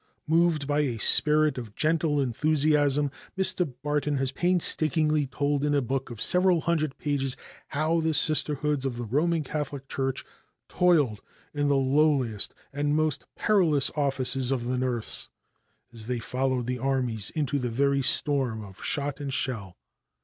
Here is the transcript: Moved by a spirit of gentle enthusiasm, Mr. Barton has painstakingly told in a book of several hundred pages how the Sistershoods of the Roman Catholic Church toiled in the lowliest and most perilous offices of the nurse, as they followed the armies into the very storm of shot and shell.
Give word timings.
Moved 0.25 0.65
by 0.65 0.79
a 0.79 0.97
spirit 0.97 1.59
of 1.59 1.75
gentle 1.75 2.19
enthusiasm, 2.19 3.11
Mr. 3.37 3.71
Barton 3.83 4.17
has 4.17 4.31
painstakingly 4.31 5.27
told 5.27 5.63
in 5.63 5.75
a 5.75 5.81
book 5.83 6.09
of 6.09 6.19
several 6.19 6.61
hundred 6.61 6.97
pages 6.97 7.37
how 7.67 7.99
the 8.01 8.15
Sistershoods 8.15 8.83
of 8.83 8.97
the 8.97 9.05
Roman 9.05 9.43
Catholic 9.43 9.87
Church 9.87 10.25
toiled 10.67 11.21
in 11.53 11.67
the 11.67 11.75
lowliest 11.77 12.55
and 12.73 12.95
most 12.95 13.25
perilous 13.35 13.91
offices 13.95 14.51
of 14.51 14.65
the 14.65 14.77
nurse, 14.79 15.29
as 15.93 16.07
they 16.07 16.17
followed 16.17 16.65
the 16.65 16.79
armies 16.79 17.29
into 17.29 17.59
the 17.59 17.69
very 17.69 18.01
storm 18.01 18.63
of 18.63 18.83
shot 18.83 19.19
and 19.21 19.31
shell. 19.31 19.77